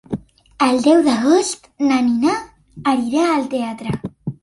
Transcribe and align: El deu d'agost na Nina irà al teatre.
El 0.67 0.81
deu 0.85 1.03
d'agost 1.09 1.69
na 1.91 2.01
Nina 2.09 2.37
irà 3.07 3.31
al 3.37 3.51
teatre. 3.57 3.99